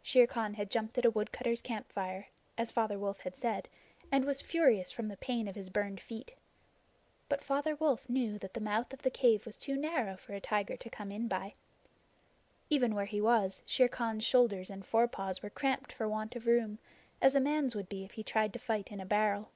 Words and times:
Shere 0.00 0.26
Khan 0.26 0.54
had 0.54 0.70
jumped 0.70 0.96
at 0.96 1.04
a 1.04 1.10
woodcutter's 1.10 1.60
campfire, 1.60 2.28
as 2.56 2.70
Father 2.70 2.98
Wolf 2.98 3.20
had 3.20 3.36
said, 3.36 3.68
and 4.10 4.24
was 4.24 4.40
furious 4.40 4.90
from 4.90 5.08
the 5.08 5.18
pain 5.18 5.46
of 5.48 5.54
his 5.54 5.68
burned 5.68 6.00
feet. 6.00 6.32
But 7.28 7.44
Father 7.44 7.76
Wolf 7.76 8.08
knew 8.08 8.38
that 8.38 8.54
the 8.54 8.60
mouth 8.60 8.94
of 8.94 9.02
the 9.02 9.10
cave 9.10 9.44
was 9.44 9.58
too 9.58 9.76
narrow 9.76 10.16
for 10.16 10.32
a 10.32 10.40
tiger 10.40 10.78
to 10.78 10.88
come 10.88 11.12
in 11.12 11.28
by. 11.28 11.52
Even 12.70 12.94
where 12.94 13.04
he 13.04 13.20
was, 13.20 13.62
Shere 13.66 13.86
Khan's 13.88 14.24
shoulders 14.24 14.70
and 14.70 14.82
forepaws 14.82 15.42
were 15.42 15.50
cramped 15.50 15.92
for 15.92 16.08
want 16.08 16.36
of 16.36 16.46
room, 16.46 16.78
as 17.20 17.34
a 17.34 17.38
man's 17.38 17.76
would 17.76 17.90
be 17.90 18.02
if 18.02 18.12
he 18.12 18.22
tried 18.22 18.54
to 18.54 18.58
fight 18.58 18.90
in 18.90 18.98
a 18.98 19.04
barrel. 19.04 19.50